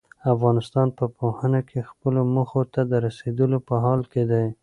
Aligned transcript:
افغانستان 0.33 0.87
په 0.97 1.05
پوهنه 1.17 1.59
کې 1.69 1.87
خپلو 1.89 2.21
موخو 2.33 2.61
ته 2.73 2.81
د 2.91 2.93
رسېدو 3.05 3.45
په 3.67 3.75
حال 3.83 4.01
کې 4.11 4.23
دی. 4.31 4.47